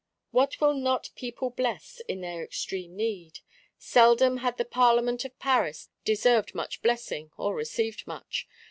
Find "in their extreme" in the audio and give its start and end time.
2.07-2.95